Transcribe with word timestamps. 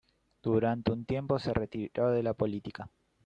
Durante 0.41 0.91
un 0.91 1.05
tiempo 1.05 1.37
se 1.37 1.53
retiró 1.53 2.09
de 2.09 2.23
la 2.23 2.33
política. 2.33 2.89